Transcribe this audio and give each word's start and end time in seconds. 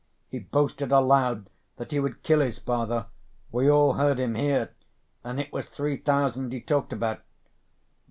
"He 0.29 0.39
boasted 0.39 0.91
aloud 0.91 1.47
that 1.77 1.91
he 1.91 1.99
would 1.99 2.23
kill 2.23 2.39
his 2.39 2.57
father; 2.57 3.05
we 3.51 3.69
all 3.69 3.93
heard 3.93 4.19
him, 4.19 4.33
here. 4.33 4.71
And 5.23 5.39
it 5.39 5.53
was 5.53 5.69
three 5.69 5.97
thousand 5.97 6.51
he 6.51 6.59
talked 6.61 6.91
about 6.91 7.19